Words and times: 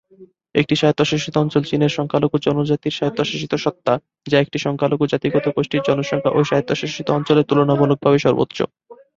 একটি 0.55 0.73
স্বায়ত্তশাসিত 0.75 1.33
অঞ্চল 1.37 1.63
চীনের 1.63 1.95
সংখ্যালঘু 1.97 2.37
জনজাতির 2.45 2.95
স্বায়ত্তশাসিত 2.97 3.53
সত্তা, 3.57 3.93
যা 4.25 4.37
একটি 4.39 4.57
সংখ্যালঘু 4.59 5.03
জাতিগত 5.07 5.45
গোষ্ঠীর 5.55 5.85
জনসংখ্যা 5.87 6.35
ওই 6.37 6.45
স্বায়ত্বশাসিত 6.45 7.07
অঞ্চলে 7.17 7.41
তুলনামূলকভাবে 7.49 8.17
সর্বোচ্চ। 8.19 8.57